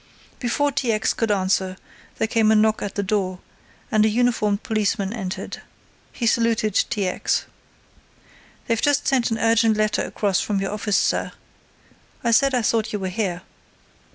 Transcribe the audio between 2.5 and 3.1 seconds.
a knock at the